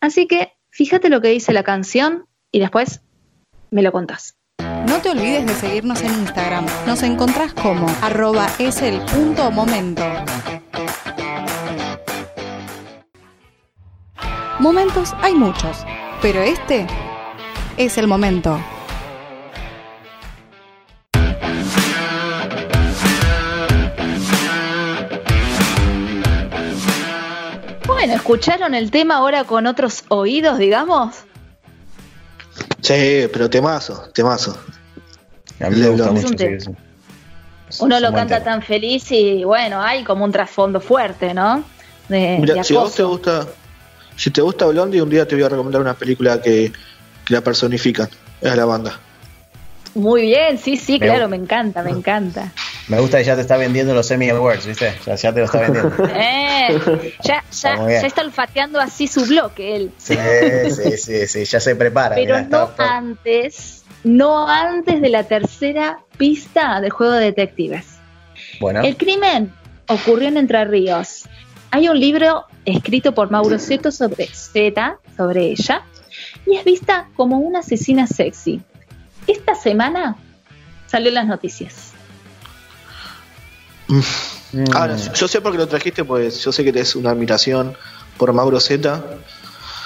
[0.00, 3.00] Así que fíjate lo que dice la canción y después
[3.70, 4.34] me lo contás.
[4.88, 6.66] No te olvides de seguirnos en Instagram.
[6.84, 10.02] Nos encontrás como arroba es el punto momento.
[14.58, 15.84] Momentos hay muchos,
[16.20, 16.86] pero este
[17.76, 18.58] es el momento.
[28.24, 31.14] ¿Escucharon el tema ahora con otros oídos, digamos?
[32.80, 34.58] Sí, pero temazo, temazo.
[35.60, 36.72] A mí me gusta mucho.
[37.80, 41.64] Uno lo canta tan feliz y bueno, hay como un trasfondo fuerte, ¿no?
[42.08, 43.46] Mira, si vos te gusta,
[44.16, 46.72] si te gusta Blondie, un día te voy a recomendar una película que,
[47.28, 48.08] la personifican,
[48.40, 48.98] es la banda.
[49.94, 52.52] Muy bien, sí, sí, claro, me encanta, me encanta.
[52.88, 54.94] Me gusta que ya te está vendiendo los Emmy Awards, ¿viste?
[55.06, 55.92] Ya, ya te lo está vendiendo.
[56.14, 59.92] Eh, ya, ya, ya, está olfateando así su bloque él.
[59.98, 60.16] Sí,
[60.70, 62.14] sí, sí, sí, ya se prepara.
[62.14, 67.86] Pero no antes, no antes de la tercera pista del juego de detectives.
[68.60, 68.82] Bueno.
[68.82, 69.52] El crimen
[69.88, 71.24] ocurrió en Entre Ríos.
[71.70, 75.82] Hay un libro escrito por Mauro Zeto sobre Z, sobre ella,
[76.46, 78.62] y es vista como una asesina sexy.
[79.26, 80.16] Esta semana
[80.86, 81.93] salió en las noticias.
[83.88, 84.64] Mm.
[84.72, 87.76] Ahora, yo sé por qué lo trajiste, pues yo sé que es una admiración
[88.16, 89.02] por Mauro Z.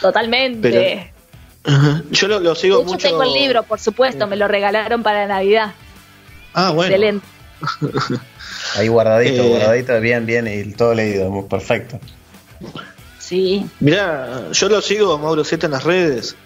[0.00, 1.12] Totalmente.
[2.10, 2.98] yo lo, sigo mucho.
[2.98, 5.72] Yo tengo el libro, por supuesto, me lo regalaron para Navidad.
[6.54, 6.94] Ah, bueno.
[6.94, 7.26] Excelente.
[8.76, 11.98] Ahí guardadito, eh, guardadito, bien, bien, y todo leído, muy perfecto.
[13.18, 13.66] Sí.
[13.80, 16.36] Mirá, yo lo sigo Mauro Z en las redes,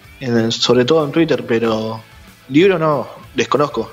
[0.49, 2.01] sobre todo en Twitter, pero
[2.49, 3.91] libro no, desconozco.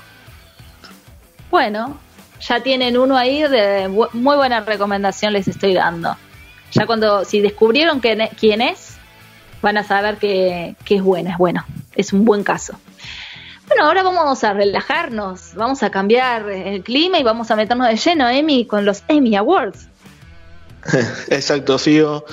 [1.49, 1.99] Bueno,
[2.41, 6.15] ya tienen uno ahí de muy buena recomendación les estoy dando.
[6.71, 8.95] Ya cuando, si descubrieron quién es,
[9.61, 12.73] van a saber que, es buena, es bueno, es un buen caso.
[13.67, 17.95] Bueno, ahora vamos a relajarnos, vamos a cambiar el clima y vamos a meternos de
[17.95, 19.87] lleno, Emmy, con los Emmy Awards.
[21.29, 22.25] Exacto, Fío.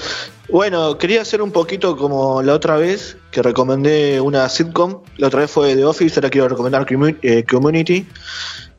[0.49, 5.03] Bueno, quería hacer un poquito como la otra vez, que recomendé una sitcom.
[5.19, 6.87] La otra vez fue The Office, ahora quiero recomendar
[7.23, 8.07] eh, Community.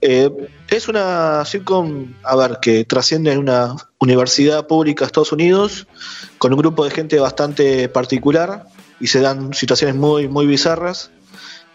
[0.02, 0.30] Eh,
[0.70, 5.88] es una sitcom, a ver, que trasciende en una universidad pública de Estados Unidos,
[6.38, 8.66] con un grupo de gente bastante particular
[9.00, 11.12] y se dan situaciones muy, muy bizarras.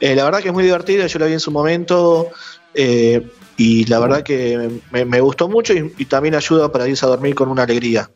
[0.01, 2.31] Eh, la verdad que es muy divertida, yo la vi en su momento
[2.73, 7.35] eh, y la verdad que me, gustó mucho y, también ayuda para irse a dormir
[7.35, 8.11] con una alegría.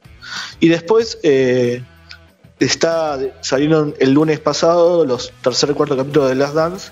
[0.59, 1.18] Y después
[2.59, 6.90] está salieron el lunes pasado los tercer y cuarto capítulos de Last Dance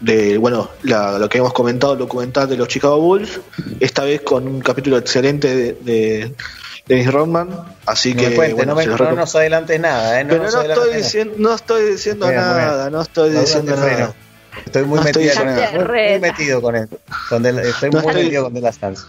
[0.00, 3.40] de bueno lo que hemos comentado el documental de los Chicago Bulls
[3.80, 6.34] esta vez con un capítulo excelente de, de
[6.86, 7.48] Dennis Rodman
[7.84, 10.26] así que bueno, no, nos adelantes nada ¿eh?
[10.28, 14.14] pero no, estoy diciendo no estoy diciendo nada no estoy diciendo nada.
[14.64, 17.58] estoy muy metido con él muy, metido con él.
[17.58, 19.02] Estoy muy metido con The Last Dance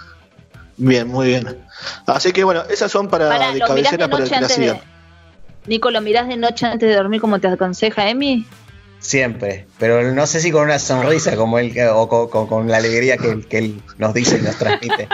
[0.77, 1.57] bien muy bien.
[2.05, 4.81] Así que bueno esas son para, de cabecera para el que la
[5.67, 8.45] Nico, ¿lo mirás de noche antes de dormir como te aconseja Emi?
[8.99, 13.41] Siempre, pero no sé si con una sonrisa como él o con, la alegría que,
[13.41, 15.07] que, él nos dice y nos transmite.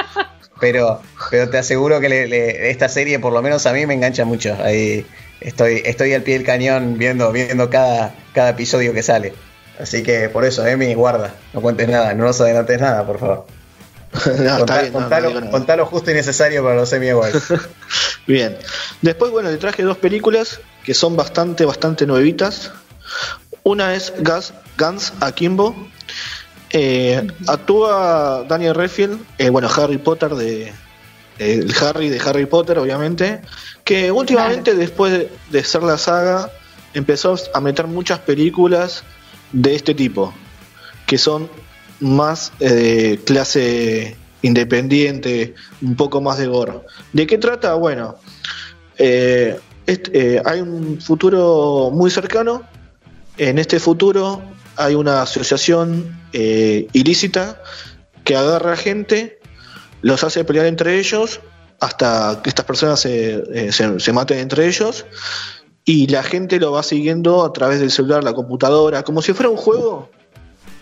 [0.59, 4.57] Pero, pero te aseguro que esta serie, por lo menos a mí, me engancha mucho.
[4.63, 5.05] Ahí
[5.41, 9.33] estoy, estoy al pie del cañón viendo, viendo cada, cada episodio que sale.
[9.79, 13.45] Así que por eso, Emi, guarda, no cuentes nada, no nos adelantes nada, por favor.
[15.51, 17.53] contalo, justo y necesario para los Emmy Awards.
[18.27, 18.57] bien.
[19.01, 22.71] Después, bueno, le traje dos películas que son bastante, bastante nuevitas.
[23.67, 25.75] Una es Gas, Guns Akimbo.
[26.69, 30.71] Eh, actúa Daniel Redfield, eh, bueno, Harry Potter de.
[31.39, 33.41] el Harry de Harry Potter, obviamente.
[33.83, 36.51] Que últimamente, después de, ser la saga,
[36.93, 39.03] empezó a meter muchas películas
[39.51, 40.31] de este tipo.
[41.07, 41.49] Que son
[41.99, 46.81] más eh, clase independiente, un poco más de gore.
[47.13, 47.73] ¿De qué trata?
[47.73, 48.17] Bueno,
[48.99, 52.74] eh, eh, hay un futuro muy cercano.
[53.37, 54.41] En este futuro
[54.77, 57.61] hay una asociación eh, ilícita
[58.23, 59.39] que agarra gente,
[60.01, 61.41] los hace pelear entre ellos
[61.79, 65.05] hasta que estas personas se, se, maten entre ellos
[65.83, 69.49] y la gente lo va siguiendo a través del celular, la computadora, como si fuera
[69.49, 70.09] un juego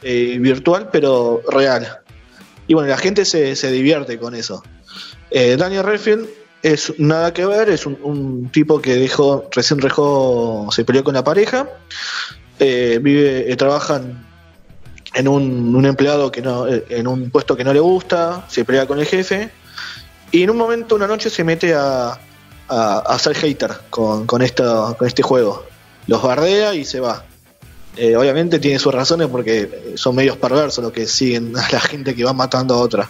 [0.01, 1.99] virtual pero real.
[2.67, 4.63] Y bueno, la gente se, se divierte con eso.
[5.31, 6.27] Daniel Redfield
[6.63, 11.23] es nada que ver, es un, tipo que dejó, recién dejó, se peleó con la
[11.23, 11.69] pareja,
[12.63, 14.02] eh, vive, eh, trabaja
[15.13, 18.88] en un, empleado que no, eh, en un puesto que no le gusta, se pelea
[18.88, 19.52] con el jefe,
[20.32, 22.19] y en un momento, una noche, se mete a,
[22.67, 25.65] a, ser hater con, con, esta, con este juego.
[26.08, 27.23] Los bardea y se va.
[28.17, 32.23] obviamente tiene sus razones porque son medios perversos los que siguen a la gente que
[32.23, 33.10] va matando a otra.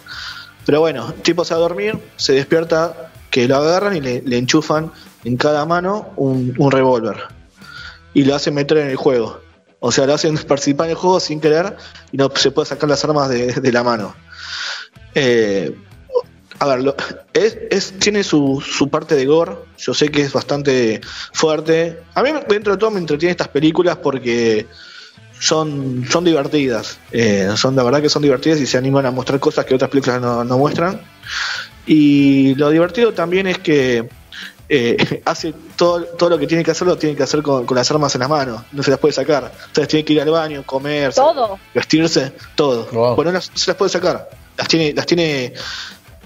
[0.66, 4.38] Pero bueno, el tipo se va a dormir, se despierta que lo agarran y le,
[4.38, 4.92] enchufan
[5.24, 7.16] en cada mano un, revólver
[8.14, 9.40] y lo hacen meter en el juego.
[9.86, 11.76] O sea, lo hacen participar en el juego sin querer
[12.10, 14.14] y no se puede sacar las armas de, la mano.
[15.14, 15.76] Eh,
[16.58, 16.96] a ver,
[17.34, 19.56] es, tiene su, su, parte de gore.
[19.76, 21.02] Yo sé que es bastante
[21.34, 22.00] fuerte.
[22.14, 24.66] A mí, dentro de todo, me entretiene estas películas porque
[25.38, 26.98] son, son divertidas.
[27.12, 29.90] Eh, son la verdad que son divertidas y se animan a mostrar cosas que otras
[29.90, 30.98] películas no, no muestran.
[31.84, 34.08] Y lo divertido también es que
[34.76, 37.90] eh, hace todo, todo lo que tiene que hacer, lo tiene que hacer con, las
[37.90, 39.52] armas en las manos, no se las puede sacar.
[39.66, 41.12] Entonces tiene que ir al baño, comer,
[41.72, 43.14] vestirse, todo.
[43.14, 45.54] Bueno, no se las puede sacar, las tiene, las tiene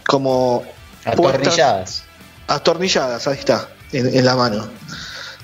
[0.07, 0.65] como
[1.05, 2.05] atornilladas.
[2.47, 4.67] atornilladas, ahí está, en, la mano.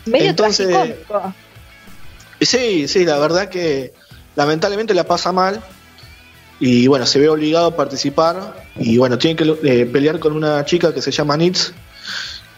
[0.06, 0.96] Entonces,
[2.40, 3.92] sí, sí, la verdad que
[4.36, 5.62] lamentablemente la pasa mal
[6.60, 10.64] y bueno, se ve obligado a participar y bueno, tiene que eh, pelear con una
[10.64, 11.72] chica que se llama Nitz,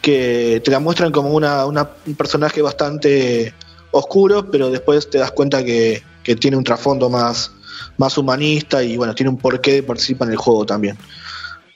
[0.07, 3.53] que te la muestran como una, un personaje bastante
[3.91, 6.01] oscuro, pero después te das cuenta que,
[6.41, 7.51] tiene un trasfondo más,
[7.99, 10.97] más humanista y bueno, tiene un porqué de participar en el juego también.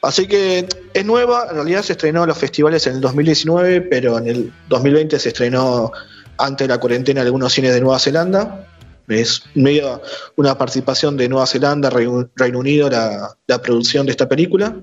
[0.01, 4.19] Así que es nueva, en realidad se estrenó en los festivales en el 2019, pero
[4.19, 5.91] en el 2020 se estrenó
[6.39, 8.65] antes de la cuarentena en algunos cines de Nueva Zelanda
[9.11, 10.01] es medio
[10.37, 14.77] una participación de Nueva Zelanda, Reino, Unido, la, producción de esta película.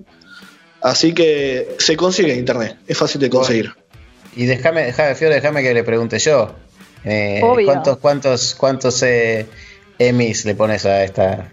[0.82, 3.74] Así que se consigue en internet, es fácil de conseguir.
[4.36, 6.54] Y déjame, déjame, Fiore, déjame que le pregunte yo.
[7.04, 9.48] Eh, ¿Cuántos, cuántos, cuántos eh,
[9.98, 11.52] Emmys le pones a esta?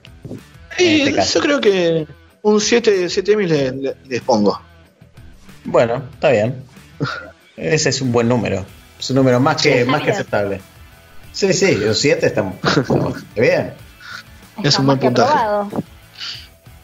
[0.77, 2.07] Este yo creo que
[2.43, 4.61] un 7, 7 Emmys le, les pongo.
[5.65, 6.63] Bueno, está bien.
[7.57, 8.67] Ese es un buen número.
[8.99, 10.61] Es un número más que, más que aceptable.
[11.33, 12.55] Sí, sí, los siete están,
[13.37, 13.75] bien.
[14.63, 15.35] es un buen puntaje.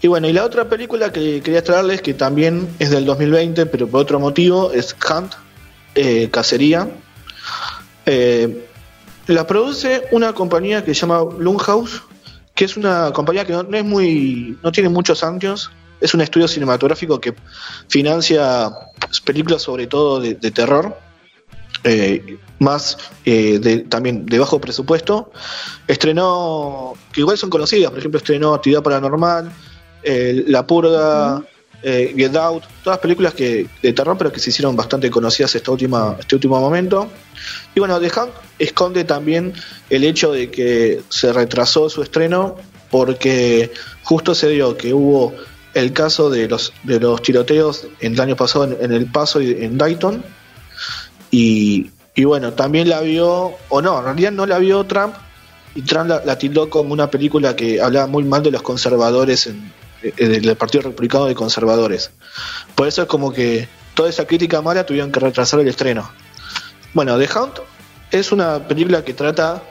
[0.03, 3.87] Y bueno, y la otra película que quería traerles, que también es del 2020, pero
[3.87, 5.35] por otro motivo, es Hunt,
[5.95, 6.89] eh, Cacería.
[8.07, 8.67] Eh,
[9.27, 12.03] la produce una compañía que se llama Blumhouse,
[12.55, 16.49] que es una compañía que no, es muy, no tiene muchos años, es un estudio
[16.49, 17.35] cinematográfico que
[17.89, 18.71] financia
[19.25, 20.97] películas sobre todo de terror
[21.85, 25.31] eh, más de, también de bajo presupuesto.
[25.87, 29.53] Estrenó, que igual son conocidas, por ejemplo, estrenó Actividad Paranormal,
[30.03, 31.43] eh, La Purga,
[31.83, 36.15] Get Out, todas películas que de terror, pero que se hicieron bastante conocidas esta última,
[36.21, 37.09] este último momento.
[37.75, 39.55] Y bueno, The Hunt esconde también
[39.89, 42.57] el hecho de que se retrasó su estreno
[42.91, 45.33] porque justo se dio que hubo
[45.73, 49.41] el caso de los, de los tiroteos en el año pasado en, en El Paso
[49.41, 50.23] y en Dayton
[51.31, 51.91] y,
[52.25, 55.15] bueno, también la vio, o no, en realidad no la vio Trump,
[55.75, 59.57] y Trump la, tildó como una película que hablaba muy mal de los conservadores, en,
[59.57, 59.63] eh,
[60.03, 62.11] del Partido Republicano de Conservadores.
[62.75, 66.11] Por eso es como que toda esa crítica mala tuvieron que retrasar el estreno.
[66.95, 67.59] Bueno, The Hunt
[68.11, 69.63] es una película que trata,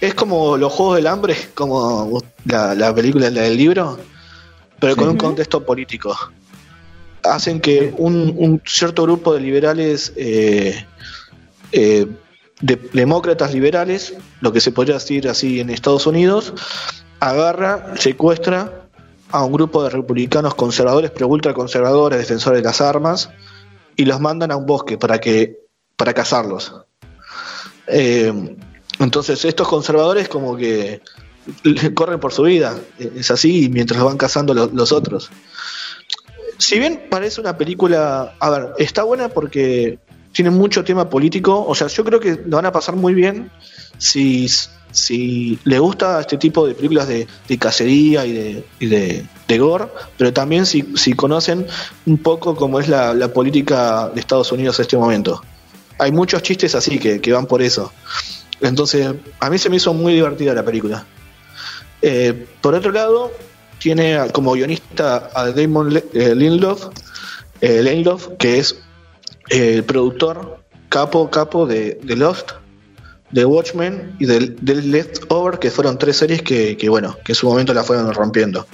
[0.00, 3.98] es como los Juegos del Hambre, como la, película del libro,
[4.78, 6.16] pero con un contexto político.
[7.22, 10.86] Hacen que un, cierto grupo de liberales eh,
[11.72, 12.06] eh,
[12.60, 16.54] de, demócratas liberales, lo que se podría decir así en Estados Unidos,
[17.18, 18.88] agarra, secuestra
[19.32, 23.30] a un grupo de republicanos conservadores, pero ultraconservadores, defensores de las armas,
[23.96, 25.58] y los mandan a un bosque para que
[25.96, 26.74] para cazarlos.
[27.86, 28.56] Eh,
[28.98, 31.02] entonces estos conservadores como que
[31.94, 35.30] corren por su vida, es así, mientras van cazando los otros.
[36.58, 39.98] Si bien parece una película, a ver, está buena porque
[40.32, 41.64] tiene mucho tema político.
[41.66, 43.50] O sea, yo creo que lo van a pasar muy bien
[44.00, 44.48] si,
[44.90, 49.58] si le gusta este tipo de películas de, de cacería y de, y de, de
[49.58, 49.86] gore,
[50.16, 51.66] pero también si, si conocen
[52.06, 55.42] un poco cómo es la, la política de Estados Unidos en este momento.
[55.98, 57.92] Hay muchos chistes así que, que van por eso.
[58.60, 61.04] Entonces, a mí se me hizo muy divertida la película.
[62.00, 63.30] Eh, por otro lado,
[63.78, 66.86] tiene como guionista a Damon eh, Lindelof,
[67.60, 68.80] eh, Lindelof, que es
[69.50, 72.52] el productor capo capo de, de Lost,
[73.32, 77.36] de Watchmen y del de Leftover, que fueron tres series que, que, bueno, que en
[77.36, 78.66] su momento la fueron rompiendo.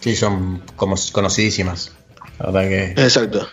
[0.00, 1.92] Sí, son como conocidísimas.
[2.38, 3.02] La verdad que.
[3.02, 3.48] Exacto.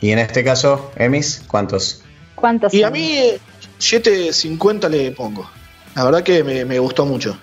[0.00, 2.02] Y en este caso, Emis, ¿cuántos?
[2.34, 2.72] ¿Cuántos?
[2.74, 3.40] Y a mí eh,
[3.80, 5.48] 7.50 le pongo.
[5.94, 7.36] La verdad que me, me gustó mucho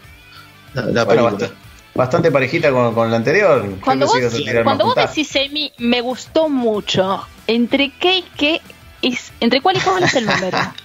[0.74, 1.50] la, la Bueno, película.
[1.50, 1.54] bast-
[1.96, 3.78] bastante parejita con, con la anterior.
[3.84, 4.16] Cuando vos,
[4.64, 7.26] cuando vos decís Emi, me gustó mucho.
[7.48, 8.62] ¿Entre qué y qué
[9.02, 9.32] es?
[9.40, 10.58] ¿Entre cuál y cuál es el número?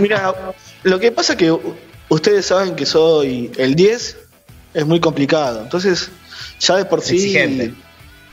[0.00, 0.34] Mira,
[0.82, 1.56] lo que pasa es que
[2.08, 4.16] ustedes saben que soy el 10,
[4.74, 5.62] es muy complicado.
[5.62, 6.10] Entonces,
[6.60, 7.16] ya de por sí.
[7.16, 7.74] exigente.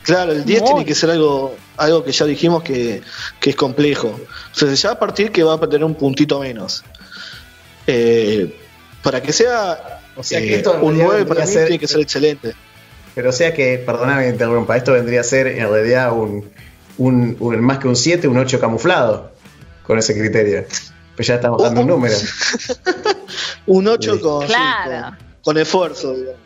[0.04, 0.70] Claro, el 10 Muy.
[0.70, 3.02] tiene que ser algo algo que ya dijimos que,
[3.40, 4.20] que es complejo.
[4.54, 6.84] Entonces, ya a partir que va a tener un puntito menos.
[7.88, 8.54] Eh,
[9.02, 11.80] para que sea, O sea que eh, esto un realidad 9 para mí ser- tiene
[11.80, 12.54] que ser excelente.
[13.16, 16.50] Pero o sea que, perdóname que interrumpa, esto vendría a ser en realidad un,
[16.98, 19.32] un, un- más que un 7, un 8 camuflado.
[19.84, 20.66] Con ese criterio.
[21.20, 21.96] Pues ya estamos dando un Uh, uh.
[21.98, 22.16] número.
[23.66, 24.20] Un 8 Sí.
[24.22, 25.18] con, sí, Claro.
[25.18, 26.14] con, con esfuerzo.
[26.14, 26.40] digamos.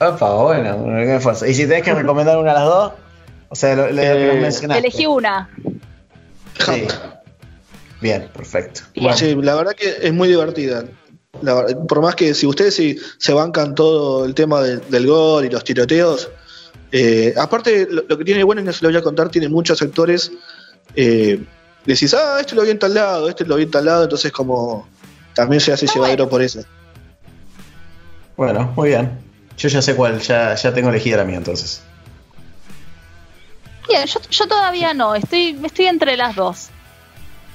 [0.00, 1.44] Opa, bueno, un esfuerzo.
[1.44, 2.92] Y si tenés que recomendar una a las dos,
[3.50, 4.78] o sea, lo, lo Eh, mencionaste.
[4.88, 5.50] Elegí una.
[6.58, 6.86] Sí.
[8.00, 8.80] Bien, perfecto.
[8.94, 9.14] Bien.
[9.14, 10.84] Sí, la verdad que es muy divertida.
[11.42, 15.44] La por más que si ustedes si se bancan todo el tema del- del gol
[15.44, 16.30] y los tiroteos,
[16.90, 19.50] eh, aparte lo, lo que tiene bueno, y no se lo voy a contar, tiene
[19.50, 20.32] muchos sectores.
[20.94, 21.44] Eh,
[21.92, 24.32] decís, ah, este lo vi en tal lado, este lo vi en tal lado, entonces
[24.32, 24.86] como
[25.34, 26.60] también se hace llevadero por eso.
[28.36, 29.18] Bueno, muy bien.
[29.56, 31.82] Yo ya sé cuál, ya, ya tengo elegida la mía entonces.
[33.88, 36.70] Bien, yo, yo todavía no, estoy, estoy entre las dos.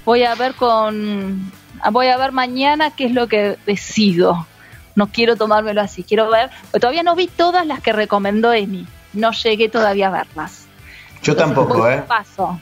[0.05, 1.51] Voy a ver con.
[1.91, 4.47] Voy a ver mañana qué es lo que decido.
[4.95, 6.49] No quiero tomármelo así, quiero ver.
[6.71, 8.87] Todavía no vi todas las que recomendó Emi.
[9.13, 10.65] No llegué todavía a verlas.
[11.21, 12.03] Yo Entonces, tampoco, ¿eh?
[12.07, 12.59] Paso.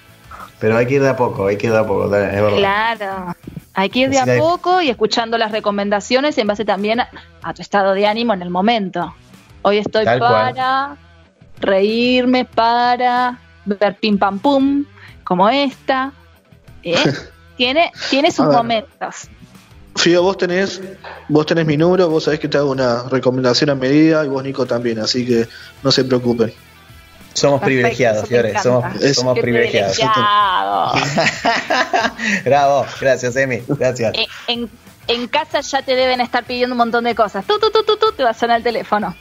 [0.60, 2.58] Pero hay que ir de a poco, hay que ir de a poco, es verdad.
[2.58, 3.36] Claro.
[3.74, 7.62] Hay que ir de a poco y escuchando las recomendaciones en base también a, tu
[7.62, 9.16] estado de ánimo en el momento.
[9.62, 10.54] Hoy estoy Tal cual.
[10.54, 10.98] para
[11.62, 14.86] reírme, para ver pim pam pum,
[15.24, 16.12] como esta.
[16.84, 16.96] ¿eh?
[17.58, 19.30] tiene, tiene sus momentos.
[19.96, 20.82] Fío, vos tenés,
[21.28, 24.44] vos tenés mi número, vos sabés que te hago una recomendación a medida y vos
[24.44, 25.48] Nico también, así que
[25.84, 26.54] no se preocupen.
[27.34, 28.64] Somos Perfecto, privilegiados, encanta.
[28.64, 29.96] somos, somos privilegiados.
[29.98, 30.94] privilegiado.
[32.46, 34.14] Bravo, gracias, Emi, gracias.
[34.48, 34.70] En, en-
[35.08, 37.44] en casa ya te deben estar pidiendo un montón de cosas.
[37.46, 39.16] Tú, tú, tú, tú, tú, te va a sonar el teléfono.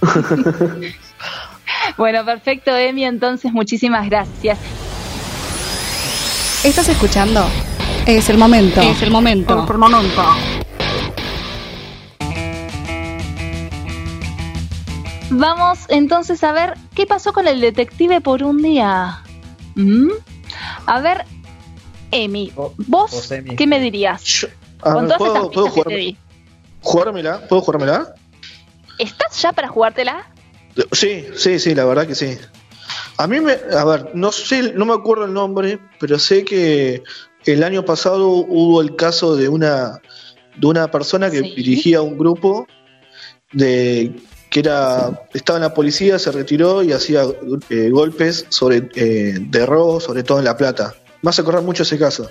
[1.98, 3.04] bueno, perfecto, Emi.
[3.04, 4.58] Entonces, muchísimas gracias.
[6.64, 7.44] Estás escuchando.
[8.06, 8.80] Es el momento.
[8.80, 9.66] Es el momento.
[9.66, 10.22] Por momento.
[15.30, 19.22] Vamos entonces a ver qué pasó con el detective por un día.
[19.74, 20.10] ¿Mm?
[20.86, 21.24] A ver,
[22.12, 23.32] Emi, Vos- vos.
[23.56, 24.22] ¿qué me dirías?
[24.22, 24.48] Yo-
[24.82, 26.16] a Con ver, todas estas ¿puedo, puedo pistas que te jugar- di.
[26.82, 27.48] jugármela?
[27.48, 28.14] ¿Puedo jugármela?
[28.98, 30.30] ¿Estás ya para jugártela?
[30.92, 32.38] Sí, sí, sí, la verdad que sí.
[33.18, 37.02] A mí me, a ver, no sé, no me acuerdo el nombre, pero sé que
[37.46, 40.00] el año pasado hubo el caso de una
[40.56, 41.52] de una persona que Sí.
[41.54, 42.66] dirigía un grupo
[43.52, 44.14] de
[44.50, 47.22] que era estaba en la policía, se retiró y hacía
[47.70, 50.94] eh, golpes sobre eh, de robo, sobre todo en la plata.
[51.22, 52.28] Me hace acordar mucho ese caso.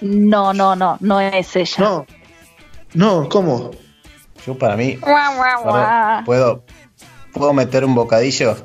[0.00, 1.76] No, no, no, no es ella.
[1.78, 2.06] No,
[2.94, 3.70] no, ¿cómo?
[4.46, 5.72] Yo para mí, Guau, guau, guau.
[5.74, 6.64] perdón, ¿puedo,
[7.32, 8.56] ¿puedo meter un bocadillo?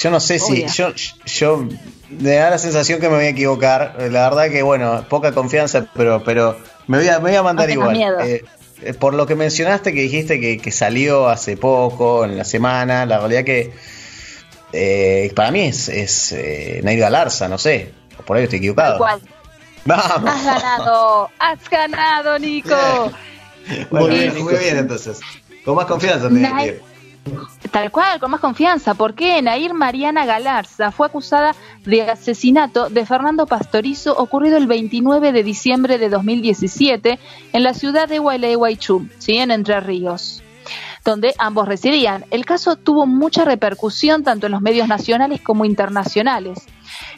[0.00, 0.88] Yo no sé si, yo,
[1.26, 1.68] yo
[2.08, 3.94] me da la sensación que me voy a equivocar.
[4.10, 6.56] La verdad que, bueno, poca confianza, pero, pero
[6.88, 7.96] me voy a, me voy a mandar No igual.
[7.96, 8.18] miedo.
[8.20, 8.42] Eh,
[8.98, 13.18] por lo que mencionaste, que dijiste que, que salió hace poco, en la semana, la
[13.18, 13.72] realidad que
[14.72, 17.92] eh, para mí es, es eh, Nair Galarza, no sé.
[18.26, 18.98] Por ahí estoy equivocado.
[18.98, 19.20] Cual.
[19.84, 20.30] Vamos.
[20.30, 22.76] Has ganado, has ganado, Nico.
[23.90, 25.20] Bueno, Muy bien, muy bien entonces.
[25.64, 26.28] Con más confianza
[26.64, 26.82] ir.
[27.70, 31.54] Tal cual, con más confianza, porque Nair Mariana Galarza fue acusada
[31.84, 37.18] de asesinato de Fernando Pastorizo ocurrido el 29 de diciembre de 2017
[37.52, 39.38] en la ciudad de Gualeguaychú, ¿sí?
[39.38, 40.42] en Entre Ríos,
[41.04, 42.24] donde ambos residían.
[42.30, 46.66] El caso tuvo mucha repercusión tanto en los medios nacionales como internacionales.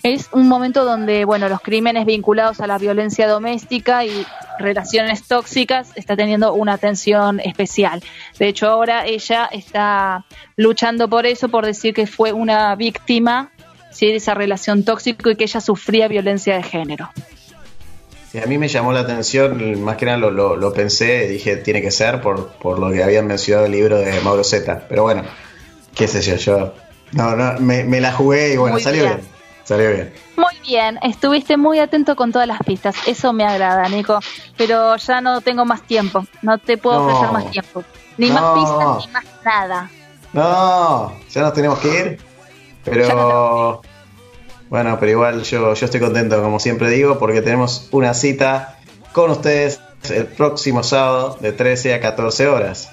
[0.02, 4.26] es un momento donde, bueno, los crímenes vinculados a la violencia doméstica y
[4.58, 8.02] relaciones tóxicas está teniendo una atención especial.
[8.38, 10.24] De hecho, ahora ella está
[10.56, 13.50] luchando por eso, por decir que fue una víctima
[13.90, 14.06] ¿sí?
[14.06, 17.10] de esa relación tóxica y que ella sufría violencia de género.
[18.30, 21.80] Sí, a mí me llamó la atención, más que nada lo, lo, pensé, dije, tiene
[21.80, 24.86] que ser por, por lo que habían mencionado el libro de Mauro Zeta.
[24.88, 25.22] Pero bueno,
[25.94, 26.74] qué sé yo, yo
[27.12, 29.33] no, no, me, la jugué y bueno, salió bien.
[29.64, 30.12] Salió bien.
[30.36, 32.96] Muy bien, estuviste muy atento con todas las pistas.
[33.06, 34.20] Eso me agrada, Nico.
[34.56, 36.26] Pero ya no tengo más tiempo.
[36.42, 37.82] No te puedo ofrecer más tiempo.
[38.18, 39.90] Ni más pistas, ni más nada.
[40.32, 42.18] No, ya nos tenemos que ir.
[42.84, 43.80] Pero.
[44.68, 48.78] Bueno, pero igual yo, yo estoy contento, como siempre digo, porque tenemos una cita
[49.12, 52.90] con ustedes el próximo sábado de 13 a 14 horas.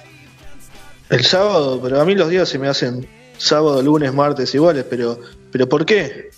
[1.10, 5.18] El sábado, pero a mí los días se me hacen sábado, lunes, martes iguales, pero,
[5.50, 6.30] pero ¿por qué?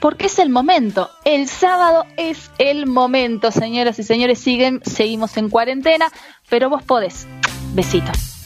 [0.00, 1.10] Porque es el momento.
[1.24, 4.38] El sábado es el momento, señoras y señores.
[4.38, 6.10] Siguen, seguimos en cuarentena,
[6.48, 7.26] pero vos podés.
[7.74, 8.37] Besitos.